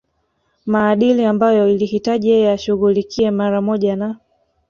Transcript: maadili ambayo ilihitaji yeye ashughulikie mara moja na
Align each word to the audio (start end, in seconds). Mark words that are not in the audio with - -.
maadili 0.65 1.25
ambayo 1.25 1.69
ilihitaji 1.69 2.29
yeye 2.29 2.51
ashughulikie 2.51 3.31
mara 3.31 3.61
moja 3.61 3.95
na 3.95 4.15